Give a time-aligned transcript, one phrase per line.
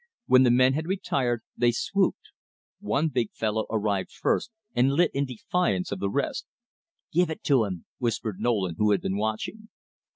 [0.25, 2.31] When the men had retired, they swooped.
[2.79, 6.47] One big fellow arrived first, and lit in defiance of the rest.
[7.11, 9.69] "Give it to 'im!" whispered Nolan, who had been watching.